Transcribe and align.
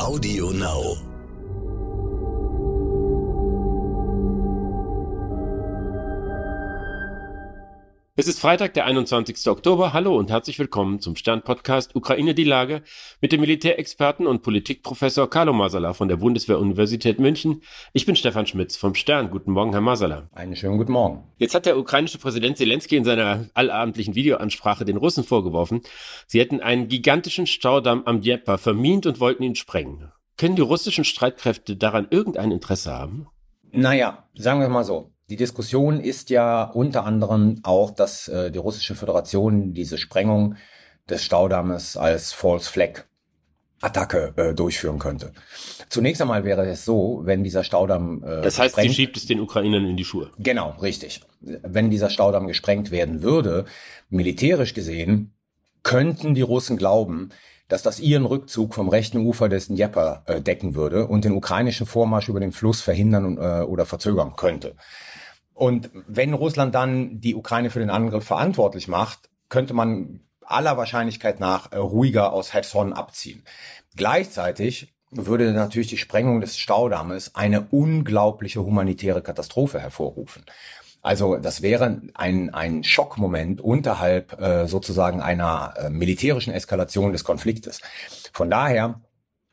Audio 0.00 0.48
Now. 0.50 1.09
Es 8.20 8.28
ist 8.28 8.38
Freitag, 8.38 8.74
der 8.74 8.84
21. 8.84 9.48
Oktober. 9.48 9.94
Hallo 9.94 10.14
und 10.14 10.30
herzlich 10.30 10.58
willkommen 10.58 11.00
zum 11.00 11.16
Stern-Podcast 11.16 11.96
Ukraine 11.96 12.34
die 12.34 12.44
Lage 12.44 12.82
mit 13.22 13.32
dem 13.32 13.40
Militärexperten 13.40 14.26
und 14.26 14.42
Politikprofessor 14.42 15.30
Carlo 15.30 15.54
Masala 15.54 15.94
von 15.94 16.08
der 16.08 16.18
Bundeswehr-Universität 16.18 17.18
München. 17.18 17.62
Ich 17.94 18.04
bin 18.04 18.16
Stefan 18.16 18.46
Schmitz 18.46 18.76
vom 18.76 18.94
Stern. 18.94 19.30
Guten 19.30 19.52
Morgen, 19.52 19.72
Herr 19.72 19.80
Masala. 19.80 20.28
Einen 20.34 20.54
schönen 20.54 20.76
guten 20.76 20.92
Morgen. 20.92 21.24
Jetzt 21.38 21.54
hat 21.54 21.64
der 21.64 21.78
ukrainische 21.78 22.18
Präsident 22.18 22.58
Zelensky 22.58 22.96
in 22.96 23.06
seiner 23.06 23.46
allabendlichen 23.54 24.14
Videoansprache 24.14 24.84
den 24.84 24.98
Russen 24.98 25.24
vorgeworfen, 25.24 25.80
sie 26.26 26.40
hätten 26.40 26.60
einen 26.60 26.88
gigantischen 26.88 27.46
Staudamm 27.46 28.02
am 28.04 28.20
Dnieper 28.20 28.58
vermint 28.58 29.06
und 29.06 29.18
wollten 29.20 29.44
ihn 29.44 29.54
sprengen. 29.54 30.12
Können 30.36 30.56
die 30.56 30.60
russischen 30.60 31.04
Streitkräfte 31.04 31.74
daran 31.74 32.06
irgendein 32.10 32.50
Interesse 32.50 32.92
haben? 32.92 33.28
Naja, 33.72 34.28
sagen 34.34 34.60
wir 34.60 34.68
mal 34.68 34.84
so. 34.84 35.10
Die 35.30 35.36
Diskussion 35.36 36.00
ist 36.00 36.28
ja 36.30 36.64
unter 36.64 37.04
anderem 37.04 37.60
auch, 37.62 37.92
dass 37.92 38.26
äh, 38.26 38.50
die 38.50 38.58
russische 38.58 38.96
Föderation 38.96 39.72
diese 39.72 39.96
Sprengung 39.96 40.56
des 41.08 41.22
Staudammes 41.24 41.96
als 41.96 42.32
False 42.32 42.68
Flag 42.68 43.04
Attacke 43.80 44.34
äh, 44.36 44.54
durchführen 44.54 44.98
könnte. 44.98 45.32
Zunächst 45.88 46.20
einmal 46.20 46.44
wäre 46.44 46.68
es 46.68 46.84
so, 46.84 47.20
wenn 47.24 47.44
dieser 47.44 47.62
Staudamm 47.62 48.24
äh, 48.24 48.42
Das 48.42 48.58
heißt, 48.58 48.74
sie 48.74 48.92
schiebt 48.92 49.16
es 49.16 49.26
den 49.26 49.38
Ukrainern 49.38 49.86
in 49.86 49.96
die 49.96 50.04
Schuhe. 50.04 50.30
Genau, 50.38 50.70
richtig. 50.82 51.20
Wenn 51.40 51.90
dieser 51.90 52.10
Staudamm 52.10 52.48
gesprengt 52.48 52.90
werden 52.90 53.22
würde, 53.22 53.66
militärisch 54.08 54.74
gesehen, 54.74 55.32
könnten 55.84 56.34
die 56.34 56.42
Russen 56.42 56.76
glauben, 56.76 57.30
dass 57.70 57.82
das 57.82 58.00
ihren 58.00 58.26
Rückzug 58.26 58.74
vom 58.74 58.88
rechten 58.88 59.18
Ufer 59.18 59.48
des 59.48 59.68
Dnieper 59.68 60.24
äh, 60.26 60.40
decken 60.40 60.74
würde 60.74 61.06
und 61.06 61.24
den 61.24 61.32
ukrainischen 61.32 61.86
Vormarsch 61.86 62.28
über 62.28 62.40
den 62.40 62.52
Fluss 62.52 62.82
verhindern 62.82 63.38
äh, 63.38 63.62
oder 63.62 63.86
verzögern 63.86 64.34
könnte. 64.36 64.74
Und 65.54 65.90
wenn 66.06 66.34
Russland 66.34 66.74
dann 66.74 67.20
die 67.20 67.34
Ukraine 67.34 67.70
für 67.70 67.78
den 67.78 67.90
Angriff 67.90 68.24
verantwortlich 68.24 68.88
macht, 68.88 69.30
könnte 69.48 69.72
man 69.72 70.20
aller 70.40 70.76
Wahrscheinlichkeit 70.76 71.38
nach 71.38 71.70
äh, 71.70 71.76
ruhiger 71.76 72.32
aus 72.32 72.50
Cherson 72.50 72.92
abziehen. 72.92 73.44
Gleichzeitig 73.96 74.92
würde 75.12 75.52
natürlich 75.52 75.88
die 75.88 75.96
Sprengung 75.96 76.40
des 76.40 76.56
Staudammes 76.58 77.34
eine 77.34 77.66
unglaubliche 77.70 78.64
humanitäre 78.64 79.22
Katastrophe 79.22 79.80
hervorrufen. 79.80 80.44
Also 81.02 81.36
das 81.36 81.62
wäre 81.62 82.02
ein, 82.14 82.50
ein 82.52 82.84
Schockmoment 82.84 83.60
unterhalb 83.60 84.40
äh, 84.40 84.66
sozusagen 84.66 85.20
einer 85.20 85.74
äh, 85.76 85.90
militärischen 85.90 86.52
Eskalation 86.52 87.12
des 87.12 87.24
Konfliktes. 87.24 87.80
Von 88.32 88.50
daher, 88.50 89.00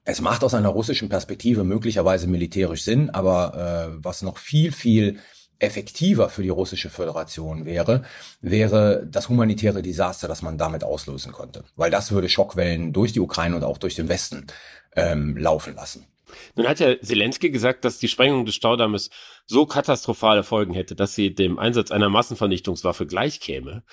es 0.03 0.21
macht 0.21 0.43
aus 0.43 0.53
einer 0.53 0.69
russischen 0.69 1.09
Perspektive 1.09 1.63
möglicherweise 1.63 2.27
militärisch 2.27 2.83
Sinn, 2.83 3.09
aber 3.09 3.91
äh, 3.93 4.03
was 4.03 4.21
noch 4.21 4.37
viel, 4.37 4.71
viel 4.71 5.19
effektiver 5.59 6.29
für 6.29 6.43
die 6.43 6.49
russische 6.49 6.89
Föderation 6.89 7.65
wäre, 7.65 8.03
wäre 8.41 9.07
das 9.09 9.29
humanitäre 9.29 9.81
Desaster, 9.81 10.27
das 10.27 10.41
man 10.41 10.57
damit 10.57 10.83
auslösen 10.83 11.31
konnte. 11.31 11.63
Weil 11.75 11.91
das 11.91 12.11
würde 12.11 12.29
Schockwellen 12.29 12.93
durch 12.93 13.13
die 13.13 13.19
Ukraine 13.19 13.55
und 13.55 13.63
auch 13.63 13.77
durch 13.77 13.95
den 13.95 14.09
Westen 14.09 14.47
ähm, 14.95 15.35
laufen 15.37 15.75
lassen. 15.75 16.05
Nun 16.55 16.67
hat 16.67 16.79
ja 16.79 16.99
Zelensky 16.99 17.49
gesagt, 17.49 17.85
dass 17.85 17.99
die 17.99 18.07
Sprengung 18.07 18.45
des 18.45 18.55
Staudammes 18.55 19.09
so 19.45 19.65
katastrophale 19.65 20.43
Folgen 20.43 20.73
hätte, 20.73 20.95
dass 20.95 21.15
sie 21.15 21.33
dem 21.33 21.59
Einsatz 21.59 21.91
einer 21.91 22.09
Massenvernichtungswaffe 22.09 23.05
gleichkäme. 23.05 23.83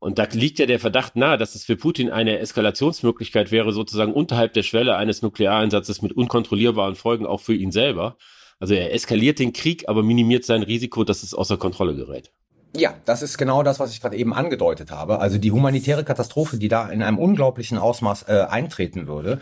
Und 0.00 0.18
da 0.18 0.28
liegt 0.30 0.58
ja 0.58 0.66
der 0.66 0.78
Verdacht 0.78 1.16
nahe, 1.16 1.38
dass 1.38 1.54
es 1.54 1.64
für 1.64 1.76
Putin 1.76 2.10
eine 2.10 2.38
Eskalationsmöglichkeit 2.38 3.50
wäre, 3.50 3.72
sozusagen 3.72 4.12
unterhalb 4.12 4.52
der 4.52 4.62
Schwelle 4.62 4.96
eines 4.96 5.22
Nukleareinsatzes 5.22 6.02
mit 6.02 6.12
unkontrollierbaren 6.12 6.94
Folgen 6.94 7.26
auch 7.26 7.40
für 7.40 7.54
ihn 7.54 7.72
selber. 7.72 8.16
Also 8.60 8.74
er 8.74 8.92
eskaliert 8.92 9.38
den 9.38 9.52
Krieg, 9.52 9.88
aber 9.88 10.02
minimiert 10.02 10.44
sein 10.44 10.62
Risiko, 10.62 11.04
dass 11.04 11.22
es 11.22 11.34
außer 11.34 11.56
Kontrolle 11.56 11.96
gerät. 11.96 12.32
Ja, 12.76 12.94
das 13.06 13.22
ist 13.22 13.38
genau 13.38 13.62
das, 13.62 13.80
was 13.80 13.92
ich 13.92 14.00
gerade 14.00 14.16
eben 14.16 14.34
angedeutet 14.34 14.90
habe. 14.90 15.20
Also 15.20 15.38
die 15.38 15.52
humanitäre 15.52 16.04
Katastrophe, 16.04 16.58
die 16.58 16.68
da 16.68 16.88
in 16.90 17.02
einem 17.02 17.18
unglaublichen 17.18 17.78
Ausmaß 17.78 18.24
äh, 18.28 18.46
eintreten 18.48 19.06
würde, 19.06 19.40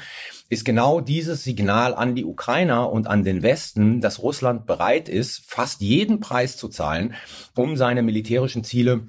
ist 0.48 0.64
genau 0.64 1.00
dieses 1.00 1.42
Signal 1.42 1.92
an 1.94 2.14
die 2.14 2.25
Ukrainer 2.25 2.91
und 2.91 3.09
an 3.09 3.25
den 3.25 3.42
Westen, 3.42 4.00
dass 4.00 4.22
Russland 4.22 4.66
bereit 4.66 5.09
ist, 5.09 5.42
fast 5.44 5.81
jeden 5.81 6.20
Preis 6.20 6.56
zu 6.56 6.69
zahlen, 6.69 7.14
um 7.56 7.76
seine 7.76 8.03
militärischen 8.03 8.62
Ziele 8.62 9.09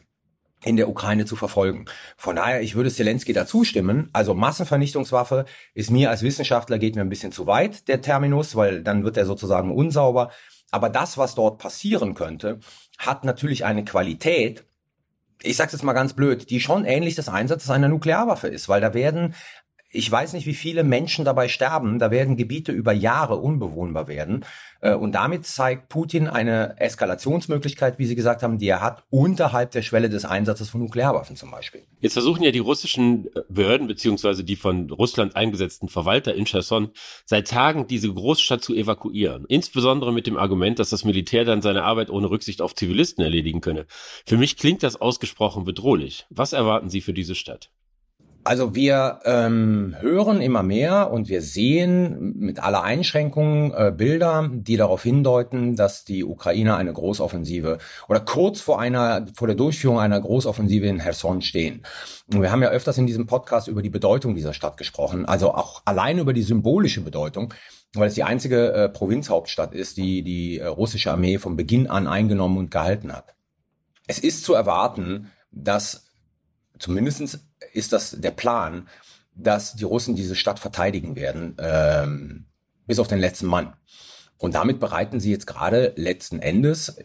in 0.64 0.78
der 0.78 0.90
Ukraine 0.90 1.26
zu 1.26 1.36
verfolgen. 1.36 1.86
Von 2.18 2.38
daher, 2.38 2.62
ich 2.62 2.76
würde 2.76 2.90
Zelensky 2.90 3.34
dazu 3.34 3.64
stimmen. 3.64 4.10
Also 4.14 4.34
Massenvernichtungswaffe 4.34 5.46
ist 5.76 5.92
mir 5.92 6.10
als 6.10 6.24
Wissenschaftler 6.24 6.80
geht 6.80 6.96
mir 6.96 7.02
ein 7.02 7.10
bisschen 7.10 7.32
zu 7.32 7.46
weit, 7.46 7.88
der 7.88 8.02
Terminus, 8.02 8.56
weil 8.56 8.82
dann 8.82 9.04
wird 9.04 9.18
er 9.18 9.28
sozusagen 9.28 9.72
unsauber. 9.72 10.32
Aber 10.72 10.90
das, 10.90 11.18
was 11.18 11.36
dort 11.36 11.60
passieren 11.60 12.14
könnte, 12.14 12.60
hat 12.98 13.24
natürlich 13.24 13.66
eine 13.66 13.86
Qualität, 13.86 14.66
ich 15.42 15.56
sage 15.56 15.72
jetzt 15.72 15.84
mal 15.84 15.94
ganz 15.94 16.14
blöd, 16.14 16.50
die 16.50 16.60
schon 16.60 16.86
ähnlich 16.86 17.16
des 17.16 17.30
Einsatzes 17.30 17.70
einer 17.70 17.88
Nuklearwaffe 17.88 18.48
ist, 18.48 18.68
weil 18.68 18.82
da 18.82 18.94
werden 18.94 19.36
ich 19.90 20.12
weiß 20.12 20.34
nicht, 20.34 20.46
wie 20.46 20.54
viele 20.54 20.84
Menschen 20.84 21.24
dabei 21.24 21.48
sterben. 21.48 21.98
Da 21.98 22.12
werden 22.12 22.36
Gebiete 22.36 22.74
über 22.74 22.92
Jahre 22.92 23.38
unbewohnbar 23.38 24.08
werden. 24.08 24.44
Äh, 24.82 24.94
und 24.94 25.14
damit 25.14 25.46
zeigt 25.46 25.88
Putin 25.88 26.28
eine 26.28 26.78
Eskalationsmöglichkeit, 26.80 27.98
wie 27.98 28.06
Sie 28.06 28.16
gesagt 28.16 28.44
haben, 28.44 28.58
die 28.58 28.68
er 28.68 28.82
hat, 28.82 29.04
unterhalb 29.10 29.72
der 29.72 29.82
Schwelle 29.82 30.10
des 30.10 30.26
Einsatzes 30.26 30.70
von 30.70 30.82
Nuklearwaffen 30.82 31.38
zum 31.38 31.52
Beispiel. 31.52 31.84
Jetzt 32.02 32.14
versuchen 32.14 32.44
ja 32.44 32.52
die 32.52 32.60
russischen 32.60 33.30
Behörden 33.48 33.88
beziehungsweise 33.88 34.44
die 34.44 34.58
von 34.58 34.90
Russland 34.92 35.38
eingesetzten 35.38 35.88
Verwalter 35.88 36.36
in 36.36 36.46
Cherson 36.46 36.92
seit 37.26 37.48
Tagen 37.48 37.88
diese 37.88 38.14
Großstadt 38.14 38.62
zu 38.62 38.76
evakuieren. 38.76 39.46
Insbesondere 39.48 40.12
mit 40.12 40.28
dem 40.28 40.38
Argument, 40.38 40.80
dass 40.80 40.90
das 40.90 41.06
Militär 41.06 41.46
dann 41.46 41.62
seine 41.62 41.84
Arbeit 41.84 42.10
ohne 42.10 42.30
Rücksicht 42.30 42.62
auf 42.62 42.76
Zivilisten 42.76 43.24
erledigen 43.24 43.62
könne. 43.62 43.86
Für 44.26 44.38
mich 44.38 44.58
klingt 44.58 44.84
das 44.84 45.00
ausgesprochen 45.00 45.64
bedrohlich. 45.64 46.26
Was 46.30 46.52
erwarten 46.52 46.90
Sie 46.90 47.00
für 47.00 47.14
diese 47.14 47.36
Stadt? 47.36 47.72
Also 48.44 48.76
wir 48.76 49.20
ähm, 49.26 49.96
hören 50.00 50.42
immer 50.42 50.64
mehr 50.64 51.12
und 51.12 51.28
wir 51.28 51.42
sehen 51.42 52.34
mit 52.38 52.64
aller 52.64 52.84
Einschränkung 52.84 53.74
äh, 53.74 53.92
Bilder, 53.96 54.50
die 54.52 54.78
darauf 54.78 55.04
hindeuten, 55.04 55.76
dass 55.76 56.06
die 56.06 56.24
Ukrainer 56.24 56.78
eine 56.78 56.94
Großoffensive 56.94 57.78
oder 58.08 58.20
kurz 58.22 58.62
vor 58.62 58.80
einer 58.80 59.26
vor 59.34 59.48
der 59.48 59.56
Durchführung 59.56 60.00
einer 60.00 60.20
Großoffensive 60.20 60.86
in 60.86 61.00
Herson 61.00 61.42
stehen. 61.42 61.84
Und 62.34 62.42
wir 62.42 62.52
haben 62.52 62.62
ja 62.62 62.70
öfters 62.70 62.98
in 62.98 63.08
diesem 63.08 63.28
Podcast 63.28 63.68
über 63.68 63.82
die 63.82 63.90
Bedeutung 63.90 64.36
dieser 64.36 64.54
Stadt 64.54 64.78
gesprochen, 64.78 65.26
also 65.26 65.54
auch 65.54 65.82
allein 65.86 66.18
über 66.18 66.34
die 66.34 66.44
symbolische 66.44 67.02
Bedeutung, 67.02 67.54
weil 67.94 68.08
es 68.08 68.16
die 68.16 68.24
einzige 68.24 68.72
äh, 68.74 68.90
Provinzhauptstadt 68.90 69.74
ist, 69.74 69.98
die 69.98 70.24
die 70.24 70.60
äh, 70.60 70.68
russische 70.68 71.12
Armee 71.12 71.38
von 71.38 71.56
Beginn 71.56 71.88
an 71.88 72.08
eingenommen 72.08 72.58
und 72.58 72.72
gehalten 72.72 73.12
hat. 73.12 73.36
Es 74.08 74.20
ist 74.20 74.44
zu 74.44 74.54
erwarten, 74.54 75.32
dass 75.52 76.06
zumindestens 76.80 77.47
ist 77.74 77.94
das 77.94 78.12
der 78.20 78.32
Plan, 78.32 78.88
dass 79.34 79.76
die 79.76 79.84
Russen 79.84 80.16
diese 80.16 80.36
Stadt 80.36 80.60
verteidigen 80.60 81.16
werden, 81.16 81.56
ähm, 81.60 82.46
bis 82.86 83.00
auf 83.00 83.08
den 83.08 83.20
letzten 83.20 83.46
Mann. 83.46 83.74
Und 84.38 84.56
damit 84.56 84.80
bereiten 84.80 85.20
sie 85.20 85.32
jetzt 85.32 85.48
gerade 85.48 85.94
letzten 85.96 86.40
Endes 86.40 86.98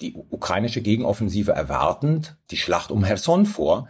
die 0.00 0.14
ukrainische 0.14 0.82
Gegenoffensive 0.82 1.52
erwartend 1.52 2.36
die 2.50 2.56
Schlacht 2.56 2.90
um 2.90 3.04
Herson 3.04 3.46
vor, 3.46 3.88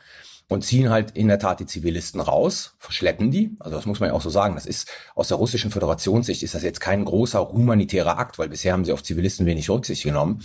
und 0.48 0.62
ziehen 0.62 0.90
halt 0.90 1.12
in 1.12 1.28
der 1.28 1.38
Tat 1.38 1.60
die 1.60 1.66
Zivilisten 1.66 2.20
raus, 2.20 2.74
verschleppen 2.78 3.30
die. 3.30 3.56
Also 3.60 3.76
das 3.76 3.86
muss 3.86 4.00
man 4.00 4.10
ja 4.10 4.14
auch 4.14 4.20
so 4.20 4.30
sagen. 4.30 4.54
Das 4.54 4.66
ist 4.66 4.90
aus 5.14 5.28
der 5.28 5.38
russischen 5.38 5.70
Föderationssicht 5.70 6.42
ist 6.42 6.54
das 6.54 6.62
jetzt 6.62 6.80
kein 6.80 7.04
großer 7.04 7.48
humanitärer 7.48 8.18
Akt, 8.18 8.38
weil 8.38 8.48
bisher 8.48 8.72
haben 8.72 8.84
sie 8.84 8.92
auf 8.92 9.02
Zivilisten 9.02 9.46
wenig 9.46 9.70
Rücksicht 9.70 10.02
genommen. 10.02 10.42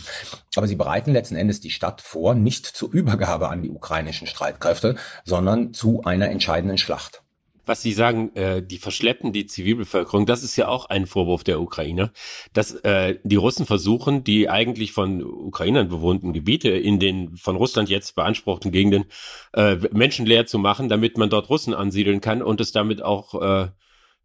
Aber 0.55 0.67
sie 0.67 0.75
bereiten 0.75 1.11
letzten 1.11 1.35
Endes 1.35 1.59
die 1.59 1.71
Stadt 1.71 2.01
vor, 2.01 2.33
nicht 2.33 2.65
zur 2.65 2.91
Übergabe 2.91 3.49
an 3.49 3.61
die 3.61 3.69
ukrainischen 3.69 4.27
Streitkräfte, 4.27 4.95
sondern 5.25 5.73
zu 5.73 6.03
einer 6.03 6.29
entscheidenden 6.29 6.77
Schlacht 6.77 7.21
was 7.69 7.83
Sie 7.83 7.93
sagen, 7.93 8.35
äh, 8.35 8.61
die 8.61 8.79
verschleppen 8.79 9.31
die 9.31 9.45
Zivilbevölkerung, 9.45 10.25
das 10.25 10.43
ist 10.43 10.55
ja 10.57 10.67
auch 10.67 10.87
ein 10.87 11.05
Vorwurf 11.05 11.43
der 11.43 11.61
Ukrainer, 11.61 12.11
dass 12.51 12.73
äh, 12.73 13.19
die 13.23 13.35
Russen 13.35 13.67
versuchen, 13.67 14.23
die 14.23 14.49
eigentlich 14.49 14.91
von 14.91 15.23
Ukrainern 15.23 15.87
bewohnten 15.87 16.33
Gebiete 16.33 16.69
in 16.69 16.99
den 16.99 17.37
von 17.37 17.55
Russland 17.55 17.87
jetzt 17.87 18.15
beanspruchten 18.15 18.71
Gegenden 18.71 19.05
äh, 19.53 19.75
menschenleer 19.91 20.47
zu 20.47 20.57
machen, 20.57 20.89
damit 20.89 21.17
man 21.17 21.29
dort 21.29 21.49
Russen 21.49 21.75
ansiedeln 21.75 22.21
kann 22.21 22.41
und 22.41 22.59
es 22.59 22.71
damit 22.71 23.03
auch 23.03 23.39
äh, 23.39 23.67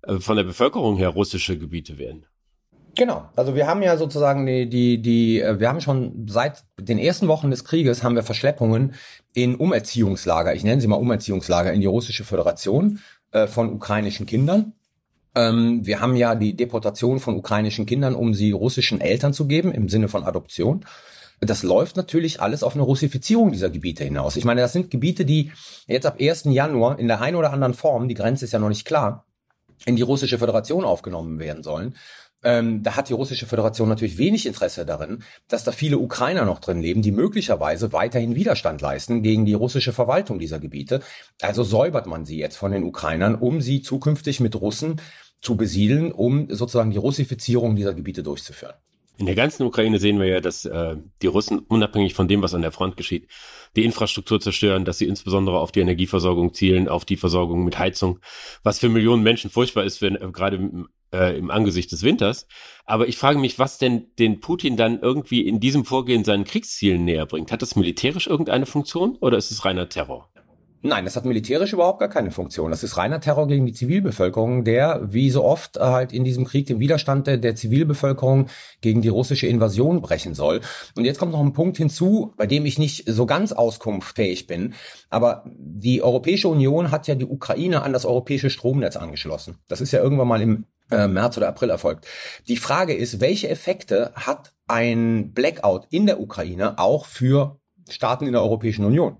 äh 0.06 0.20
von 0.20 0.36
der 0.36 0.44
Bevölkerung 0.44 0.96
her 0.96 1.10
russische 1.10 1.58
Gebiete 1.58 1.98
werden. 1.98 2.26
Genau, 2.96 3.28
also 3.34 3.56
wir 3.56 3.66
haben 3.66 3.82
ja 3.82 3.96
sozusagen 3.96 4.46
die, 4.46 4.68
die, 4.68 5.02
die, 5.02 5.40
äh, 5.40 5.58
wir 5.58 5.68
haben 5.68 5.80
schon 5.80 6.26
seit 6.28 6.64
den 6.78 6.98
ersten 6.98 7.26
Wochen 7.26 7.50
des 7.50 7.64
Krieges 7.64 8.02
haben 8.02 8.14
wir 8.14 8.22
Verschleppungen 8.22 8.94
in 9.32 9.56
Umerziehungslager, 9.56 10.54
ich 10.54 10.62
nenne 10.62 10.80
sie 10.80 10.86
mal 10.86 10.96
Umerziehungslager 10.96 11.72
in 11.72 11.80
die 11.80 11.88
russische 11.88 12.24
Föderation 12.24 13.00
äh, 13.34 13.48
von 13.48 13.72
ukrainischen 13.72 14.26
Kindern. 14.26 14.72
Ähm, 15.34 15.84
wir 15.84 16.00
haben 16.00 16.14
ja 16.14 16.36
die 16.36 16.54
Deportation 16.54 17.18
von 17.18 17.36
ukrainischen 17.36 17.84
Kindern, 17.84 18.14
um 18.14 18.32
sie 18.32 18.52
russischen 18.52 19.00
Eltern 19.00 19.32
zu 19.32 19.46
geben, 19.46 19.72
im 19.72 19.88
Sinne 19.88 20.08
von 20.08 20.24
Adoption. 20.24 20.84
Das 21.40 21.64
läuft 21.64 21.96
natürlich 21.96 22.40
alles 22.40 22.62
auf 22.62 22.74
eine 22.74 22.84
Russifizierung 22.84 23.50
dieser 23.50 23.70
Gebiete 23.70 24.04
hinaus. 24.04 24.36
Ich 24.36 24.44
meine, 24.44 24.60
das 24.60 24.72
sind 24.72 24.90
Gebiete, 24.90 25.24
die 25.24 25.50
jetzt 25.88 26.06
ab 26.06 26.18
1. 26.20 26.44
Januar 26.44 26.98
in 26.98 27.08
der 27.08 27.20
einen 27.20 27.36
oder 27.36 27.52
anderen 27.52 27.74
Form, 27.74 28.06
die 28.08 28.14
Grenze 28.14 28.44
ist 28.44 28.52
ja 28.52 28.60
noch 28.60 28.68
nicht 28.68 28.86
klar, 28.86 29.26
in 29.84 29.96
die 29.96 30.02
russische 30.02 30.38
Föderation 30.38 30.84
aufgenommen 30.84 31.40
werden 31.40 31.64
sollen. 31.64 31.96
Ähm, 32.44 32.82
da 32.82 32.96
hat 32.96 33.08
die 33.08 33.14
russische 33.14 33.46
Föderation 33.46 33.88
natürlich 33.88 34.18
wenig 34.18 34.46
Interesse 34.46 34.84
darin, 34.84 35.22
dass 35.48 35.64
da 35.64 35.72
viele 35.72 35.98
Ukrainer 35.98 36.44
noch 36.44 36.60
drin 36.60 36.80
leben, 36.80 37.02
die 37.02 37.12
möglicherweise 37.12 37.92
weiterhin 37.92 38.34
Widerstand 38.34 38.80
leisten 38.80 39.22
gegen 39.22 39.46
die 39.46 39.54
russische 39.54 39.92
Verwaltung 39.92 40.38
dieser 40.38 40.60
Gebiete. 40.60 41.00
Also 41.40 41.64
säubert 41.64 42.06
man 42.06 42.24
sie 42.24 42.38
jetzt 42.38 42.56
von 42.56 42.72
den 42.72 42.84
Ukrainern, 42.84 43.34
um 43.34 43.60
sie 43.60 43.82
zukünftig 43.82 44.40
mit 44.40 44.60
Russen 44.60 45.00
zu 45.40 45.56
besiedeln, 45.56 46.12
um 46.12 46.48
sozusagen 46.50 46.90
die 46.90 46.98
Russifizierung 46.98 47.76
dieser 47.76 47.94
Gebiete 47.94 48.22
durchzuführen. 48.22 48.74
In 49.16 49.26
der 49.26 49.36
ganzen 49.36 49.64
Ukraine 49.64 50.00
sehen 50.00 50.18
wir 50.18 50.26
ja, 50.26 50.40
dass 50.40 50.64
äh, 50.64 50.96
die 51.22 51.28
Russen 51.28 51.60
unabhängig 51.60 52.14
von 52.14 52.26
dem, 52.26 52.42
was 52.42 52.52
an 52.52 52.62
der 52.62 52.72
Front 52.72 52.96
geschieht, 52.96 53.28
die 53.76 53.84
Infrastruktur 53.84 54.40
zerstören, 54.40 54.84
dass 54.84 54.98
sie 54.98 55.06
insbesondere 55.06 55.60
auf 55.60 55.70
die 55.70 55.80
Energieversorgung 55.80 56.52
zielen, 56.52 56.88
auf 56.88 57.04
die 57.04 57.16
Versorgung 57.16 57.64
mit 57.64 57.78
Heizung, 57.78 58.18
was 58.64 58.80
für 58.80 58.88
Millionen 58.88 59.22
Menschen 59.22 59.50
furchtbar 59.50 59.84
ist, 59.84 60.02
wenn 60.02 60.16
äh, 60.16 60.30
gerade 60.32 60.68
äh, 61.14 61.38
im 61.38 61.50
Angesicht 61.50 61.92
des 61.92 62.02
Winters. 62.02 62.46
Aber 62.84 63.08
ich 63.08 63.16
frage 63.16 63.38
mich, 63.38 63.58
was 63.58 63.78
denn 63.78 64.08
den 64.18 64.40
Putin 64.40 64.76
dann 64.76 65.00
irgendwie 65.00 65.46
in 65.46 65.60
diesem 65.60 65.84
Vorgehen 65.84 66.24
seinen 66.24 66.44
Kriegszielen 66.44 67.04
näher 67.04 67.26
bringt. 67.26 67.52
Hat 67.52 67.62
das 67.62 67.76
militärisch 67.76 68.26
irgendeine 68.26 68.66
Funktion 68.66 69.16
oder 69.20 69.38
ist 69.38 69.50
es 69.50 69.64
reiner 69.64 69.88
Terror? 69.88 70.28
Nein, 70.86 71.06
das 71.06 71.16
hat 71.16 71.24
militärisch 71.24 71.72
überhaupt 71.72 71.98
gar 71.98 72.10
keine 72.10 72.30
Funktion. 72.30 72.70
Das 72.70 72.84
ist 72.84 72.98
reiner 72.98 73.18
Terror 73.18 73.48
gegen 73.48 73.64
die 73.64 73.72
Zivilbevölkerung, 73.72 74.64
der, 74.64 75.00
wie 75.02 75.30
so 75.30 75.42
oft, 75.42 75.78
halt 75.80 76.12
in 76.12 76.24
diesem 76.24 76.44
Krieg 76.44 76.66
den 76.66 76.78
Widerstand 76.78 77.26
der, 77.26 77.38
der, 77.38 77.54
Zivilbevölkerung 77.54 78.48
gegen 78.82 79.00
die 79.00 79.08
russische 79.08 79.46
Invasion 79.46 80.02
brechen 80.02 80.34
soll. 80.34 80.60
Und 80.94 81.06
jetzt 81.06 81.18
kommt 81.18 81.32
noch 81.32 81.40
ein 81.40 81.54
Punkt 81.54 81.78
hinzu, 81.78 82.34
bei 82.36 82.46
dem 82.46 82.66
ich 82.66 82.78
nicht 82.78 83.04
so 83.06 83.24
ganz 83.24 83.52
auskunftsfähig 83.52 84.46
bin. 84.46 84.74
Aber 85.08 85.44
die 85.56 86.02
Europäische 86.02 86.48
Union 86.48 86.90
hat 86.90 87.08
ja 87.08 87.14
die 87.14 87.24
Ukraine 87.24 87.82
an 87.82 87.94
das 87.94 88.04
europäische 88.04 88.50
Stromnetz 88.50 88.96
angeschlossen. 88.96 89.56
Das 89.68 89.80
ist 89.80 89.92
ja 89.92 90.02
irgendwann 90.02 90.28
mal 90.28 90.42
im 90.42 90.66
äh, 90.90 91.08
März 91.08 91.36
oder 91.36 91.48
April 91.48 91.70
erfolgt. 91.70 92.06
Die 92.48 92.56
Frage 92.56 92.94
ist, 92.94 93.20
welche 93.20 93.48
Effekte 93.48 94.12
hat 94.14 94.52
ein 94.66 95.32
Blackout 95.32 95.86
in 95.90 96.06
der 96.06 96.20
Ukraine 96.20 96.78
auch 96.78 97.06
für 97.06 97.58
Staaten 97.88 98.26
in 98.26 98.32
der 98.32 98.42
Europäischen 98.42 98.84
Union? 98.84 99.18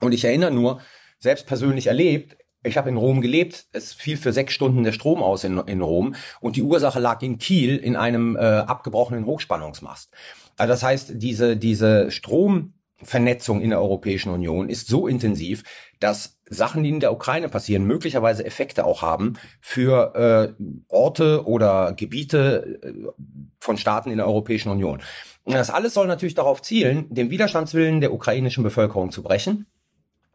Und 0.00 0.12
ich 0.12 0.24
erinnere 0.24 0.50
nur, 0.50 0.80
selbst 1.18 1.46
persönlich 1.46 1.88
erlebt, 1.88 2.36
ich 2.64 2.76
habe 2.76 2.88
in 2.88 2.96
Rom 2.96 3.20
gelebt, 3.20 3.66
es 3.72 3.92
fiel 3.92 4.16
für 4.16 4.32
sechs 4.32 4.52
Stunden 4.52 4.82
der 4.82 4.92
Strom 4.92 5.22
aus 5.22 5.44
in, 5.44 5.58
in 5.58 5.80
Rom 5.80 6.14
und 6.40 6.56
die 6.56 6.62
Ursache 6.62 6.98
lag 6.98 7.22
in 7.22 7.38
Kiel 7.38 7.76
in 7.76 7.96
einem 7.96 8.36
äh, 8.36 8.40
abgebrochenen 8.40 9.26
Hochspannungsmast. 9.26 10.10
Also 10.56 10.72
das 10.72 10.82
heißt, 10.82 11.12
diese, 11.14 11.56
diese 11.56 12.10
Stromvernetzung 12.10 13.60
in 13.60 13.70
der 13.70 13.80
Europäischen 13.80 14.30
Union 14.30 14.68
ist 14.68 14.88
so 14.88 15.06
intensiv, 15.06 15.62
dass 16.00 16.37
Sachen, 16.50 16.82
die 16.82 16.90
in 16.90 17.00
der 17.00 17.12
Ukraine 17.12 17.48
passieren, 17.48 17.84
möglicherweise 17.84 18.44
Effekte 18.44 18.84
auch 18.84 19.02
haben 19.02 19.34
für 19.60 20.56
äh, 20.58 20.62
Orte 20.88 21.46
oder 21.46 21.92
Gebiete 21.92 22.80
äh, 22.82 22.92
von 23.60 23.76
Staaten 23.76 24.10
in 24.10 24.18
der 24.18 24.26
Europäischen 24.26 24.70
Union. 24.70 25.00
Und 25.44 25.54
das 25.54 25.70
alles 25.70 25.94
soll 25.94 26.06
natürlich 26.06 26.34
darauf 26.34 26.62
zielen, 26.62 27.06
den 27.12 27.30
Widerstandswillen 27.30 28.00
der 28.00 28.12
ukrainischen 28.12 28.62
Bevölkerung 28.64 29.10
zu 29.10 29.22
brechen 29.22 29.66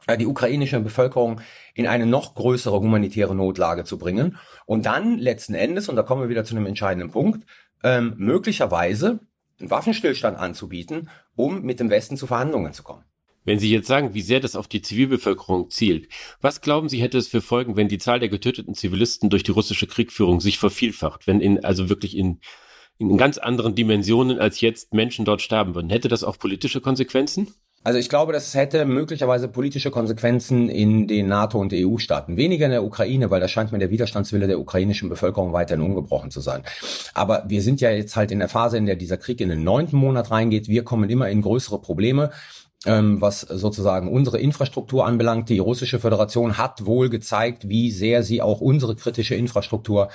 äh, 0.08 0.18
die 0.18 0.26
ukrainische 0.26 0.80
Bevölkerung 0.80 1.42
in 1.74 1.88
eine 1.88 2.06
noch 2.06 2.36
größere 2.36 2.80
humanitäre 2.80 3.36
Notlage 3.36 3.84
zu 3.84 3.98
bringen 3.98 4.38
und 4.66 4.86
dann 4.86 5.18
letzten 5.18 5.54
Endes, 5.54 5.90
und 5.90 5.96
da 5.96 6.04
kommen 6.04 6.22
wir 6.22 6.30
wieder 6.30 6.44
zu 6.44 6.56
einem 6.56 6.66
entscheidenden 6.66 7.12
Punkt, 7.12 7.46
ähm, 7.84 8.14
möglicherweise 8.18 9.20
einen 9.60 9.70
Waffenstillstand 9.70 10.38
anzubieten, 10.38 11.10
um 11.36 11.62
mit 11.62 11.80
dem 11.80 11.90
Westen 11.90 12.18
zu 12.18 12.28
Verhandlungen 12.28 12.74
zu 12.74 12.84
kommen. 12.84 13.04
Wenn 13.46 13.60
Sie 13.60 13.72
jetzt 13.72 13.88
sagen, 13.88 14.14
wie 14.14 14.22
sehr 14.22 14.40
das 14.40 14.56
auf 14.56 14.68
die 14.68 14.82
Zivilbevölkerung 14.82 15.70
zielt, 15.70 16.08
was 16.42 16.62
glauben 16.62 16.90
Sie, 16.90 17.02
hätte 17.02 17.18
es 17.18 17.28
für 17.28 17.42
Folgen, 17.42 17.76
wenn 17.76 17.88
die 17.88 17.98
Zahl 17.98 18.20
der 18.20 18.30
getöteten 18.30 18.74
Zivilisten 18.74 19.30
durch 19.30 19.44
die 19.44 19.52
russische 19.52 19.88
Kriegführung 19.88 20.40
sich 20.40 20.60
vervielfacht, 20.60 21.28
wenn 21.28 21.42
in, 21.42 21.64
also 21.64 21.90
wirklich 21.90 22.16
in, 22.18 22.40
in 22.98 23.18
ganz 23.18 23.38
anderen 23.38 23.76
Dimensionen 23.76 24.40
als 24.40 24.62
jetzt 24.62 24.94
Menschen 24.94 25.26
dort 25.26 25.42
sterben 25.42 25.76
würden? 25.76 25.90
Hätte 25.90 26.08
das 26.08 26.24
auch 26.24 26.40
politische 26.40 26.82
Konsequenzen? 26.82 27.54
Also 27.86 28.00
ich 28.00 28.08
glaube, 28.08 28.32
das 28.32 28.54
hätte 28.54 28.86
möglicherweise 28.86 29.50
politische 29.50 29.92
Konsequenzen 29.92 30.70
in 30.70 31.06
den 31.06 31.28
NATO- 31.28 31.60
und 31.60 31.74
EU-Staaten. 31.74 32.38
Weniger 32.38 32.66
in 32.66 32.72
der 32.72 32.84
Ukraine, 32.84 33.30
weil 33.30 33.42
da 33.42 33.50
scheint 33.50 33.74
mir 33.74 33.80
der 33.80 33.90
Widerstandswille 33.90 34.48
der 34.48 34.58
ukrainischen 34.58 35.10
Bevölkerung 35.10 35.52
weiterhin 35.52 35.84
ungebrochen 35.84 36.32
zu 36.32 36.40
sein. 36.40 36.64
Aber 37.14 37.44
wir 37.50 37.62
sind 37.62 37.82
ja 37.82 37.92
jetzt 37.92 38.16
halt 38.16 38.32
in 38.32 38.40
der 38.40 38.48
Phase, 38.48 38.78
in 38.78 38.86
der 38.86 38.96
dieser 38.96 39.18
Krieg 39.18 39.42
in 39.42 39.50
den 39.50 39.66
neunten 39.66 39.98
Monat 39.98 40.32
reingeht. 40.32 40.70
Wir 40.70 40.86
kommen 40.86 41.10
immer 41.10 41.28
in 41.30 41.42
größere 41.42 41.82
Probleme. 41.82 42.32
Ähm, 42.86 43.22
was 43.22 43.40
sozusagen 43.42 44.12
unsere 44.12 44.40
Infrastruktur 44.40 45.06
anbelangt. 45.06 45.48
Die 45.48 45.60
russische 45.60 46.00
Föderation 46.00 46.58
hat 46.58 46.86
wohl 46.86 47.10
gezeigt, 47.10 47.70
wie 47.70 47.92
sehr 47.92 48.24
sie 48.24 48.42
auch 48.42 48.60
unsere 48.60 48.98
kritische 48.98 49.36
Infrastruktur 49.36 50.10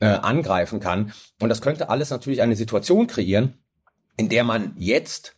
äh, 0.00 0.06
angreifen 0.06 0.80
kann. 0.80 1.12
Und 1.38 1.50
das 1.50 1.60
könnte 1.60 1.90
alles 1.90 2.08
natürlich 2.08 2.40
eine 2.40 2.56
Situation 2.56 3.08
kreieren, 3.08 3.58
in 4.16 4.30
der 4.30 4.42
man 4.42 4.72
jetzt 4.78 5.36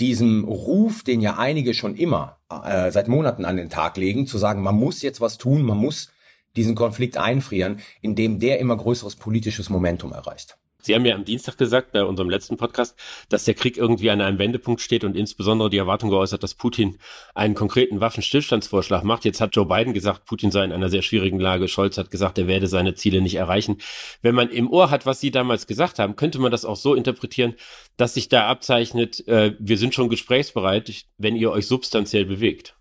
diesem 0.00 0.44
Ruf, 0.44 1.04
den 1.04 1.20
ja 1.20 1.38
einige 1.38 1.72
schon 1.74 1.94
immer 1.94 2.38
äh, 2.50 2.90
seit 2.90 3.06
Monaten 3.06 3.44
an 3.44 3.56
den 3.56 3.70
Tag 3.70 3.96
legen, 3.96 4.26
zu 4.26 4.38
sagen, 4.38 4.62
man 4.62 4.74
muss 4.74 5.02
jetzt 5.02 5.20
was 5.20 5.38
tun, 5.38 5.62
man 5.62 5.78
muss 5.78 6.10
diesen 6.56 6.74
Konflikt 6.74 7.16
einfrieren, 7.16 7.78
indem 8.00 8.40
der 8.40 8.58
immer 8.58 8.76
größeres 8.76 9.14
politisches 9.14 9.70
Momentum 9.70 10.12
erreicht. 10.12 10.58
Sie 10.82 10.94
haben 10.94 11.04
ja 11.04 11.14
am 11.14 11.24
Dienstag 11.24 11.58
gesagt, 11.58 11.92
bei 11.92 12.04
unserem 12.04 12.30
letzten 12.30 12.56
Podcast, 12.56 12.96
dass 13.28 13.44
der 13.44 13.54
Krieg 13.54 13.76
irgendwie 13.76 14.10
an 14.10 14.20
einem 14.20 14.38
Wendepunkt 14.38 14.80
steht 14.80 15.04
und 15.04 15.16
insbesondere 15.16 15.70
die 15.70 15.78
Erwartung 15.78 16.10
geäußert, 16.10 16.42
dass 16.42 16.54
Putin 16.54 16.98
einen 17.34 17.54
konkreten 17.54 18.00
Waffenstillstandsvorschlag 18.00 19.04
macht. 19.04 19.24
Jetzt 19.24 19.40
hat 19.40 19.54
Joe 19.54 19.66
Biden 19.66 19.94
gesagt, 19.94 20.24
Putin 20.24 20.50
sei 20.50 20.64
in 20.64 20.72
einer 20.72 20.88
sehr 20.88 21.02
schwierigen 21.02 21.40
Lage. 21.40 21.68
Scholz 21.68 21.98
hat 21.98 22.10
gesagt, 22.10 22.38
er 22.38 22.46
werde 22.46 22.66
seine 22.66 22.94
Ziele 22.94 23.20
nicht 23.20 23.36
erreichen. 23.36 23.78
Wenn 24.22 24.34
man 24.34 24.50
im 24.50 24.70
Ohr 24.70 24.90
hat, 24.90 25.06
was 25.06 25.20
Sie 25.20 25.30
damals 25.30 25.66
gesagt 25.66 25.98
haben, 25.98 26.16
könnte 26.16 26.38
man 26.38 26.50
das 26.50 26.64
auch 26.64 26.76
so 26.76 26.94
interpretieren, 26.94 27.54
dass 27.96 28.14
sich 28.14 28.28
da 28.28 28.48
abzeichnet, 28.48 29.26
äh, 29.28 29.54
wir 29.58 29.78
sind 29.78 29.94
schon 29.94 30.08
gesprächsbereit, 30.08 30.92
wenn 31.18 31.36
ihr 31.36 31.50
euch 31.50 31.66
substanziell 31.66 32.24
bewegt. 32.24 32.74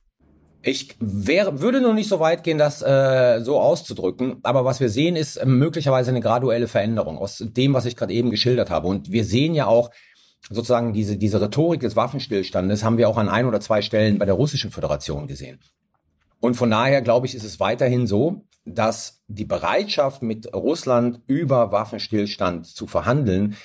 Ich 0.62 0.96
wäre, 1.00 1.62
würde 1.62 1.80
noch 1.80 1.94
nicht 1.94 2.10
so 2.10 2.20
weit 2.20 2.44
gehen, 2.44 2.58
das 2.58 2.82
äh, 2.82 3.40
so 3.42 3.60
auszudrücken, 3.60 4.40
aber 4.44 4.66
was 4.66 4.82
wir 4.82 4.90
sehen, 4.90 5.16
ist 5.16 5.38
äh, 5.38 5.46
möglicherweise 5.46 6.10
eine 6.10 6.20
graduelle 6.20 6.68
Veränderung 6.68 7.18
aus 7.18 7.42
dem, 7.46 7.74
was 7.74 7.86
ich 7.86 7.96
gerade 7.96 8.14
eben 8.14 8.30
geschildert 8.30 8.70
habe. 8.70 8.88
Und 8.88 9.12
wir 9.12 9.24
sehen 9.24 9.54
ja 9.54 9.68
auch 9.68 9.90
sozusagen 10.50 10.92
diese, 10.94 11.18
diese 11.18 11.42
Rhetorik 11.42 11.80
des 11.80 11.96
Waffenstillstandes 11.96 12.84
haben 12.84 12.98
wir 12.98 13.08
auch 13.08 13.18
an 13.18 13.30
ein 13.30 13.46
oder 13.46 13.62
zwei 13.62 13.82
Stellen 13.82 14.18
bei 14.18 14.26
der 14.26 14.36
Russischen 14.36 14.72
Föderation 14.72 15.28
gesehen. 15.28 15.60
Und 16.42 16.56
von 16.56 16.70
daher 16.70 17.02
glaube 17.02 17.28
ich, 17.28 17.36
ist 17.36 17.44
es 17.44 17.60
weiterhin 17.60 18.08
so, 18.08 18.46
dass 18.66 19.22
die 19.28 19.46
Bereitschaft 19.46 20.22
mit 20.22 20.54
Russland 20.54 21.22
über 21.28 21.72
Waffenstillstand 21.72 22.68
zu 22.68 22.88
verhandeln 22.88 23.56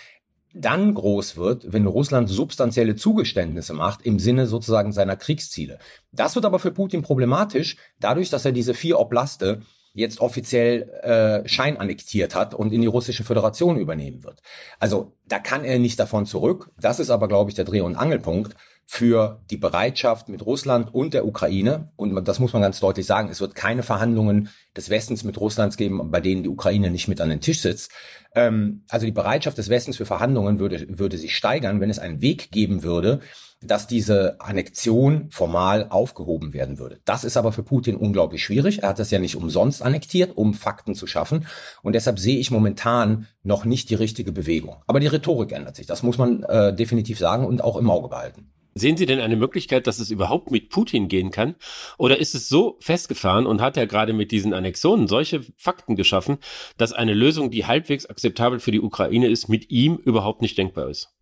dann 0.54 0.94
groß 0.94 1.36
wird, 1.36 1.72
wenn 1.72 1.86
Russland 1.86 2.30
substanzielle 2.30 2.94
Zugeständnisse 2.94 3.74
macht 3.74 4.02
im 4.02 4.18
Sinne 4.18 4.46
sozusagen 4.46 4.92
seiner 4.92 5.16
Kriegsziele. 5.16 5.78
Das 6.12 6.36
wird 6.36 6.44
aber 6.44 6.58
für 6.58 6.70
Putin 6.70 7.02
problematisch, 7.02 7.76
dadurch, 7.98 8.30
dass 8.30 8.44
er 8.44 8.52
diese 8.52 8.72
vier 8.72 8.98
Oblaste 9.00 9.62
jetzt 9.94 10.20
offiziell 10.20 10.90
äh, 11.02 11.48
scheinannektiert 11.48 12.34
hat 12.34 12.54
und 12.54 12.72
in 12.72 12.80
die 12.80 12.88
russische 12.88 13.24
Föderation 13.24 13.76
übernehmen 13.78 14.24
wird. 14.24 14.42
Also 14.78 15.12
da 15.26 15.38
kann 15.38 15.64
er 15.64 15.78
nicht 15.78 16.00
davon 16.00 16.26
zurück. 16.26 16.70
Das 16.80 16.98
ist 16.98 17.10
aber, 17.10 17.28
glaube 17.28 17.50
ich, 17.50 17.56
der 17.56 17.64
Dreh- 17.64 17.80
und 17.80 17.96
Angelpunkt 17.96 18.56
für 18.86 19.40
die 19.50 19.56
Bereitschaft 19.56 20.28
mit 20.28 20.44
Russland 20.44 20.92
und 20.92 21.14
der 21.14 21.26
Ukraine. 21.26 21.88
Und 21.96 22.26
das 22.28 22.38
muss 22.38 22.52
man 22.52 22.62
ganz 22.62 22.80
deutlich 22.80 23.06
sagen. 23.06 23.28
Es 23.30 23.40
wird 23.40 23.54
keine 23.54 23.82
Verhandlungen 23.82 24.50
des 24.76 24.90
Westens 24.90 25.24
mit 25.24 25.40
Russlands 25.40 25.76
geben, 25.76 26.10
bei 26.10 26.20
denen 26.20 26.42
die 26.42 26.48
Ukraine 26.48 26.90
nicht 26.90 27.08
mit 27.08 27.20
an 27.20 27.30
den 27.30 27.40
Tisch 27.40 27.60
sitzt. 27.60 27.90
Ähm, 28.34 28.84
also 28.88 29.06
die 29.06 29.12
Bereitschaft 29.12 29.58
des 29.58 29.68
Westens 29.68 29.96
für 29.96 30.06
Verhandlungen 30.06 30.58
würde, 30.58 30.86
würde 30.98 31.18
sich 31.18 31.36
steigern, 31.36 31.80
wenn 31.80 31.90
es 31.90 31.98
einen 31.98 32.20
Weg 32.20 32.50
geben 32.50 32.82
würde, 32.82 33.20
dass 33.62 33.86
diese 33.86 34.40
Annexion 34.40 35.30
formal 35.30 35.86
aufgehoben 35.88 36.52
werden 36.52 36.78
würde. 36.78 37.00
Das 37.04 37.24
ist 37.24 37.36
aber 37.36 37.52
für 37.52 37.62
Putin 37.62 37.96
unglaublich 37.96 38.44
schwierig. 38.44 38.82
Er 38.82 38.90
hat 38.90 38.98
das 38.98 39.10
ja 39.10 39.18
nicht 39.18 39.36
umsonst 39.36 39.82
annektiert, 39.82 40.36
um 40.36 40.54
Fakten 40.54 40.94
zu 40.94 41.06
schaffen. 41.06 41.46
Und 41.82 41.94
deshalb 41.94 42.18
sehe 42.18 42.38
ich 42.38 42.50
momentan 42.50 43.26
noch 43.42 43.64
nicht 43.64 43.90
die 43.90 43.94
richtige 43.94 44.32
Bewegung. 44.32 44.76
Aber 44.86 45.00
die 45.00 45.06
Rhetorik 45.06 45.52
ändert 45.52 45.76
sich. 45.76 45.86
Das 45.86 46.02
muss 46.02 46.18
man 46.18 46.42
äh, 46.42 46.74
definitiv 46.74 47.18
sagen 47.18 47.46
und 47.46 47.62
auch 47.62 47.76
im 47.76 47.90
Auge 47.90 48.08
behalten. 48.08 48.50
Sehen 48.74 48.96
Sie 48.96 49.06
denn 49.06 49.20
eine 49.20 49.36
Möglichkeit, 49.36 49.86
dass 49.86 50.00
es 50.00 50.10
überhaupt 50.10 50.50
mit 50.50 50.68
Putin 50.68 51.08
gehen 51.08 51.30
kann? 51.30 51.54
Oder 51.96 52.18
ist 52.18 52.34
es 52.34 52.48
so 52.48 52.76
festgefahren 52.80 53.46
und 53.46 53.60
hat 53.60 53.76
er 53.76 53.86
gerade 53.86 54.12
mit 54.12 54.32
diesen 54.32 54.52
Annexionen 54.52 55.06
solche 55.06 55.42
Fakten 55.56 55.94
geschaffen, 55.94 56.38
dass 56.76 56.92
eine 56.92 57.14
Lösung, 57.14 57.50
die 57.50 57.66
halbwegs 57.66 58.06
akzeptabel 58.06 58.58
für 58.58 58.72
die 58.72 58.80
Ukraine 58.80 59.28
ist, 59.28 59.48
mit 59.48 59.70
ihm 59.70 59.96
überhaupt 59.96 60.42
nicht 60.42 60.58
denkbar 60.58 60.88
ist? 60.88 61.14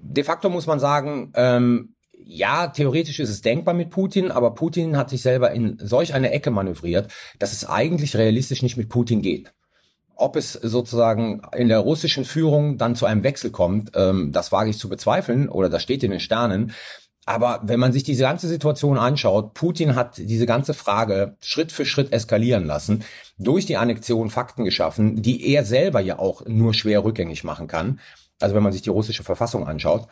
De 0.00 0.24
facto 0.24 0.48
muss 0.48 0.66
man 0.66 0.80
sagen, 0.80 1.32
ähm, 1.34 1.94
ja, 2.24 2.68
theoretisch 2.68 3.20
ist 3.20 3.28
es 3.28 3.42
denkbar 3.42 3.74
mit 3.74 3.90
Putin, 3.90 4.30
aber 4.30 4.54
Putin 4.54 4.96
hat 4.96 5.10
sich 5.10 5.20
selber 5.20 5.50
in 5.50 5.78
solch 5.78 6.14
eine 6.14 6.30
Ecke 6.30 6.50
manövriert, 6.50 7.12
dass 7.38 7.52
es 7.52 7.68
eigentlich 7.68 8.16
realistisch 8.16 8.62
nicht 8.62 8.76
mit 8.76 8.88
Putin 8.88 9.20
geht. 9.20 9.52
Ob 10.20 10.36
es 10.36 10.52
sozusagen 10.52 11.42
in 11.56 11.68
der 11.68 11.78
russischen 11.78 12.24
Führung 12.24 12.76
dann 12.76 12.94
zu 12.94 13.06
einem 13.06 13.22
Wechsel 13.22 13.50
kommt, 13.50 13.92
ähm, 13.94 14.32
das 14.32 14.52
wage 14.52 14.70
ich 14.70 14.78
zu 14.78 14.88
bezweifeln 14.88 15.48
oder 15.48 15.68
das 15.68 15.82
steht 15.82 16.02
in 16.02 16.10
den 16.10 16.20
Sternen. 16.20 16.72
Aber 17.26 17.60
wenn 17.62 17.80
man 17.80 17.92
sich 17.92 18.02
diese 18.02 18.22
ganze 18.22 18.48
Situation 18.48 18.98
anschaut, 18.98 19.54
Putin 19.54 19.94
hat 19.94 20.18
diese 20.18 20.46
ganze 20.46 20.74
Frage 20.74 21.36
Schritt 21.40 21.70
für 21.72 21.86
Schritt 21.86 22.12
eskalieren 22.12 22.66
lassen, 22.66 23.04
durch 23.38 23.66
die 23.66 23.76
Annexion 23.76 24.30
Fakten 24.30 24.64
geschaffen, 24.64 25.22
die 25.22 25.48
er 25.52 25.64
selber 25.64 26.00
ja 26.00 26.18
auch 26.18 26.44
nur 26.46 26.74
schwer 26.74 27.04
rückgängig 27.04 27.44
machen 27.44 27.66
kann. 27.66 28.00
Also 28.40 28.54
wenn 28.54 28.62
man 28.62 28.72
sich 28.72 28.82
die 28.82 28.90
russische 28.90 29.22
Verfassung 29.22 29.66
anschaut, 29.66 30.08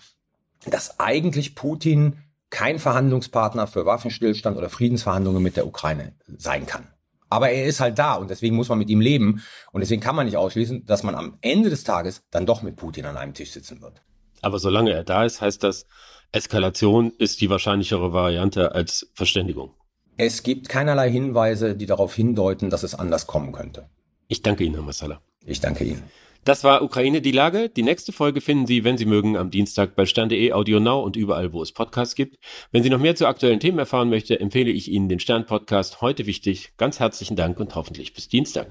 dass 0.67 1.01
eigentlich 1.01 1.55
Putin 1.55 2.19
kein 2.51 2.79
Verhandlungspartner 2.79 3.67
für 3.67 3.85
Waffenstillstand 3.85 4.57
oder 4.57 4.71
Friedensverhandlungen 4.71 5.43
mit 5.43 5.57
der 5.57 5.67
Ukraine 5.67 6.13
sein 6.39 6.67
kann. 6.67 6.87
Aber 7.31 7.51
er 7.51 7.67
ist 7.67 7.81
halt 7.81 7.99
da 7.99 8.15
und 8.15 8.31
deswegen 8.31 8.57
muss 8.57 8.69
man 8.69 8.79
mit 8.79 8.91
ihm 8.91 9.01
leben 9.01 9.43
und 9.73 9.81
deswegen 9.81 10.01
kann 10.01 10.17
man 10.17 10.27
nicht 10.27 10.37
ausschließen, 10.37 10.87
dass 10.87 11.03
man 11.03 11.15
am 11.15 11.39
Ende 11.41 11.71
des 11.71 11.85
Tages 11.85 12.23
dann 12.31 12.47
doch 12.47 12.63
mit 12.63 12.77
Putin 12.77 13.05
an 13.07 13.17
einem 13.17 13.35
Tisch 13.35 13.53
sitzen 13.53 13.83
wird. 13.83 14.03
Aber 14.41 14.59
solange 14.59 14.93
er 14.93 15.05
da 15.05 15.25
ist, 15.25 15.41
heißt 15.41 15.63
das, 15.63 15.87
Eskalation 16.33 17.13
ist 17.19 17.41
die 17.41 17.51
wahrscheinlichere 17.51 18.13
Variante 18.13 18.75
als 18.75 19.11
Verständigung. 19.15 19.75
Es 20.17 20.43
gibt 20.43 20.69
keinerlei 20.69 21.11
Hinweise, 21.11 21.77
die 21.77 21.87
darauf 21.87 22.15
hindeuten, 22.15 22.71
dass 22.71 22.83
es 22.83 22.95
anders 22.95 23.27
kommen 23.27 23.53
könnte. 23.53 23.89
Ich 24.27 24.43
danke 24.43 24.65
Ihnen, 24.65 24.75
Herr 24.75 24.85
Massala. 24.85 25.21
Ich 25.45 25.61
danke 25.61 25.85
Ihnen. 25.85 26.03
Das 26.49 26.65
war 26.65 26.81
Ukraine 26.81 27.21
die 27.21 27.31
Lage. 27.31 27.69
Die 27.69 27.83
nächste 27.83 28.11
Folge 28.11 28.41
finden 28.41 28.67
Sie, 28.67 28.83
wenn 28.83 28.97
Sie 28.97 29.05
mögen, 29.05 29.37
am 29.37 29.51
Dienstag 29.51 29.95
bei 29.95 30.07
Stern.de, 30.07 30.53
Audio 30.53 30.81
Now 30.81 31.03
und 31.03 31.15
überall, 31.15 31.53
wo 31.53 31.61
es 31.61 31.73
Podcasts 31.73 32.15
gibt. 32.15 32.39
Wenn 32.73 32.83
Sie 32.83 32.89
noch 32.89 32.99
mehr 32.99 33.15
zu 33.15 33.27
aktuellen 33.27 33.61
Themen 33.61 33.79
erfahren 33.79 34.09
möchte, 34.09 34.41
empfehle 34.41 34.71
ich 34.71 34.91
Ihnen 34.91 35.11
den 35.11 35.21
Stern-Podcast 35.21 36.01
heute 36.01 36.25
wichtig. 36.25 36.73
Ganz 36.79 37.01
herzlichen 37.01 37.37
Dank 37.37 37.61
und 37.61 37.75
hoffentlich 37.75 38.15
bis 38.15 38.29
Dienstag. 38.29 38.67